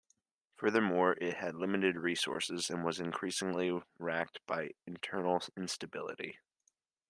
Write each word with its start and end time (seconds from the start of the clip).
Furthermore 0.55 1.15
it 1.21 1.35
had 1.35 1.53
limited 1.53 1.95
resources, 1.95 2.71
and 2.71 2.83
was 2.83 2.99
increasingly 2.99 3.81
wracked 3.99 4.39
by 4.47 4.71
internal 4.87 5.39
instability. 5.55 6.39